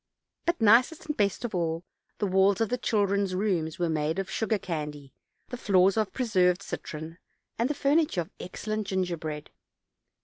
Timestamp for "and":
1.05-1.15, 7.59-7.69